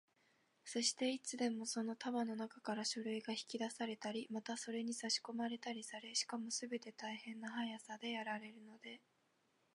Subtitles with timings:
[0.65, 8.99] そして、いつでもその束のなかから書類が引き出されたり、またそれにさしこまれたりされ、しかもすべて大変な速さでやられるので、